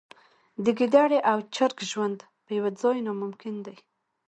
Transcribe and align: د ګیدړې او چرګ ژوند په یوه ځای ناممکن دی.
د 0.63 0.65
ګیدړې 0.77 1.19
او 1.31 1.37
چرګ 1.55 1.77
ژوند 1.91 2.17
په 2.43 2.51
یوه 2.57 2.71
ځای 2.81 2.97
ناممکن 3.07 3.55
دی. 3.65 3.77